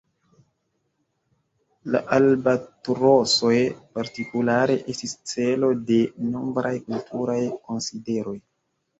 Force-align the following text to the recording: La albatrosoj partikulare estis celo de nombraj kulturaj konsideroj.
La 1.95 1.99
albatrosoj 2.15 3.51
partikulare 3.97 4.77
estis 4.93 5.13
celo 5.33 5.69
de 5.91 5.99
nombraj 6.31 6.73
kulturaj 6.87 7.37
konsideroj. 7.69 8.35